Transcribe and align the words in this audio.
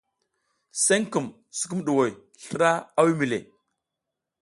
Senkum 0.85 1.27
sukumɗuhoy 1.57 2.11
slra 2.43 2.69
a 2.99 3.01
wimi 3.05 3.25
le. 3.31 3.39